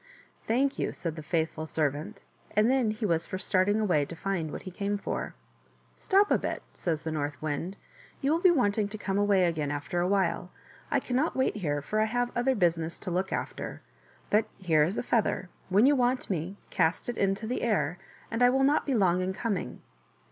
"Thank 0.47 0.79
you," 0.79 0.93
said 0.93 1.15
the 1.15 1.21
faithful 1.21 1.67
servant, 1.67 2.23
and 2.55 2.71
then 2.71 2.89
he 2.89 3.05
was 3.05 3.27
for 3.27 3.37
starting 3.37 3.79
away 3.79 4.03
to 4.05 4.15
find 4.15 4.49
what 4.49 4.63
he 4.63 4.71
came 4.71 4.97
for." 4.97 5.35
Stop 5.93 6.31
a 6.31 6.39
bit," 6.39 6.63
says 6.73 7.03
the 7.03 7.11
North 7.11 7.39
Wind," 7.39 7.77
you 8.19 8.31
will 8.31 8.39
be 8.39 8.49
wanting 8.49 8.87
to 8.87 8.97
come 8.97 9.19
away 9.19 9.45
again 9.45 9.69
after 9.69 9.99
a 9.99 10.07
while. 10.07 10.49
I 10.89 10.99
cannot 10.99 11.35
wait 11.35 11.57
here, 11.57 11.83
for 11.83 11.99
I 11.99 12.05
have 12.05 12.35
other 12.35 12.55
business 12.55 12.97
to 12.97 13.11
look 13.11 13.31
after. 13.31 13.83
But 14.31 14.47
here 14.57 14.81
is 14.81 14.97
a 14.97 15.03
feather; 15.03 15.49
when 15.69 15.85
you 15.85 15.95
want 15.95 16.31
me, 16.31 16.57
cast 16.71 17.07
it 17.07 17.15
into 17.19 17.45
the 17.45 17.61
air, 17.61 17.99
and 18.31 18.41
I 18.41 18.49
will 18.49 18.63
not 18.63 18.87
be 18.87 18.95
long 18.95 19.21
in 19.21 19.33
coming." 19.33 19.81